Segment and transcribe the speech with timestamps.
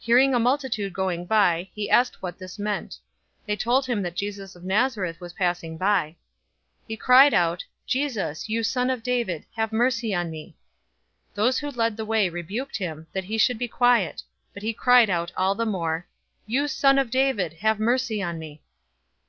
[0.00, 2.94] 018:036 Hearing a multitude going by, he asked what this meant.
[3.46, 6.16] 018:037 They told him that Jesus of Nazareth was passing by.
[6.88, 10.56] 018:038 He cried out, "Jesus, you son of David, have mercy on me!"
[11.36, 14.72] 018:039 Those who led the way rebuked him, that he should be quiet; but he
[14.74, 16.08] cried out all the more,
[16.44, 18.62] "You son of David, have mercy on me!"